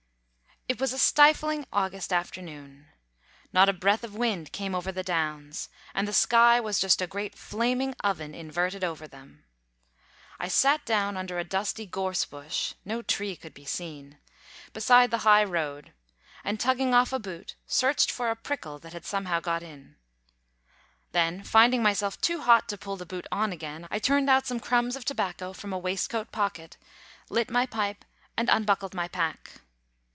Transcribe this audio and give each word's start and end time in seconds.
It 0.69 0.79
was 0.79 0.93
a 0.93 0.97
stifling 0.99 1.67
August 1.73 2.13
afternoon. 2.13 2.87
Not 3.51 3.67
a 3.67 3.73
breath 3.73 4.05
of 4.05 4.15
wind 4.15 4.53
came 4.53 4.73
over 4.73 4.89
the 4.89 5.03
downs, 5.03 5.67
and 5.93 6.07
the 6.07 6.13
sky 6.13 6.61
was 6.61 6.79
just 6.79 7.01
a 7.01 7.07
great 7.07 7.35
flaming 7.35 7.93
oven 8.05 8.33
inverted 8.33 8.81
over 8.81 9.05
them. 9.05 9.43
I 10.39 10.47
sat 10.47 10.85
down 10.85 11.17
under 11.17 11.37
a 11.37 11.43
dusty 11.43 11.85
gorse 11.85 12.23
bush 12.23 12.73
(no 12.85 13.01
tree 13.01 13.35
could 13.35 13.53
be 13.53 13.65
seen) 13.65 14.19
beside 14.71 15.11
the 15.11 15.19
high 15.27 15.43
road, 15.43 15.91
and 16.41 16.57
tugging 16.57 16.93
off 16.93 17.11
a 17.11 17.19
boot, 17.19 17.55
searched 17.65 18.09
for 18.09 18.29
a 18.29 18.35
prickle 18.37 18.79
that 18.79 19.03
somehow 19.03 19.35
had 19.37 19.43
got 19.43 19.63
into 19.63 19.89
it. 19.89 19.95
Then, 21.11 21.43
finding 21.43 21.83
myself 21.83 22.21
too 22.21 22.43
hot 22.43 22.69
to 22.69 22.77
pull 22.77 22.95
the 22.95 23.05
boot 23.05 23.27
on 23.29 23.51
again, 23.51 23.89
I 23.91 23.99
turned 23.99 24.29
out 24.29 24.47
some 24.47 24.61
crumbs 24.61 24.95
of 24.95 25.03
tobacco 25.03 25.51
from 25.51 25.73
a 25.73 25.77
waistcoat 25.79 26.31
pocket, 26.31 26.77
lit 27.29 27.49
my 27.51 27.65
pipe, 27.65 28.05
and 28.37 28.47
unbuckled 28.47 28.93
my 28.93 29.09
pack. 29.09 29.59